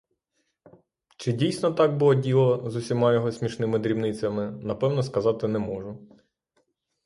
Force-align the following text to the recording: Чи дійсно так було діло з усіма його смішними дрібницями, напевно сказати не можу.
Чи 1.17 1.31
дійсно 1.31 1.71
так 1.71 1.97
було 1.97 2.15
діло 2.15 2.63
з 2.69 2.75
усіма 2.75 3.13
його 3.13 3.31
смішними 3.31 3.79
дрібницями, 3.79 4.51
напевно 4.51 5.03
сказати 5.03 5.47
не 5.47 5.59
можу. 5.59 5.97